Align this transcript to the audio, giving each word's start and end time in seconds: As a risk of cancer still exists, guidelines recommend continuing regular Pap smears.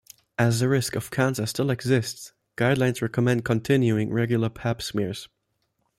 As 0.39 0.63
a 0.63 0.67
risk 0.67 0.95
of 0.95 1.11
cancer 1.11 1.45
still 1.45 1.69
exists, 1.69 2.33
guidelines 2.57 3.03
recommend 3.03 3.45
continuing 3.45 4.11
regular 4.11 4.49
Pap 4.49 4.81
smears. 4.81 5.29